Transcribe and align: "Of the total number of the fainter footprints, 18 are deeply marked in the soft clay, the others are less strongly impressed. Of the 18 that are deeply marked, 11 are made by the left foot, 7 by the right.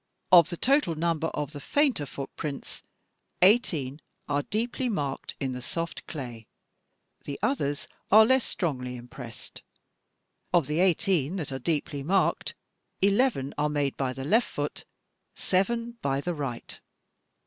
"Of 0.31 0.49
the 0.49 0.57
total 0.57 0.95
number 0.95 1.27
of 1.27 1.51
the 1.51 1.59
fainter 1.61 2.07
footprints, 2.07 2.81
18 3.43 4.01
are 4.27 4.41
deeply 4.41 4.89
marked 4.89 5.35
in 5.39 5.51
the 5.51 5.61
soft 5.61 6.07
clay, 6.07 6.47
the 7.25 7.37
others 7.43 7.87
are 8.09 8.25
less 8.25 8.43
strongly 8.43 8.95
impressed. 8.95 9.61
Of 10.55 10.65
the 10.65 10.79
18 10.79 11.35
that 11.35 11.51
are 11.51 11.59
deeply 11.59 12.01
marked, 12.01 12.55
11 13.03 13.53
are 13.59 13.69
made 13.69 13.95
by 13.95 14.11
the 14.11 14.25
left 14.25 14.47
foot, 14.47 14.85
7 15.35 15.99
by 16.01 16.19
the 16.19 16.33
right. 16.33 16.79